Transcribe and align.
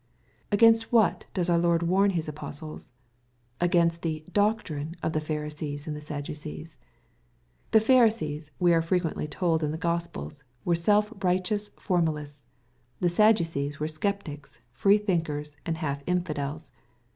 Against 0.51 0.91
what 0.91 1.25
does 1.35 1.47
our 1.47 1.59
Lord 1.59 1.83
warn 1.83 2.09
His 2.17 2.27
apostles? 2.27 2.91
Against 3.59 4.01
the 4.01 4.23
^^ 4.29 4.33
doctrine" 4.33 4.95
of 5.03 5.13
the 5.13 5.21
Pharisees 5.21 5.85
and 5.85 5.95
of 5.95 6.01
the 6.01 6.07
Sad 6.07 6.23
ducees. 6.25 6.77
The 7.69 7.79
Pharisees, 7.79 8.49
we 8.57 8.73
are 8.73 8.81
frequently 8.81 9.27
told 9.27 9.61
in 9.61 9.69
the 9.69 9.77
Gospels, 9.77 10.43
were 10.65 10.73
self 10.73 11.13
righteous 11.23 11.69
formalists. 11.77 12.41
The 12.99 13.09
Sadducees 13.09 13.79
were 13.79 13.87
sceptics, 13.87 14.59
freethinkers, 14.71 15.57
and 15.67 15.77
half 15.77 16.01
infidels. 16.07 16.71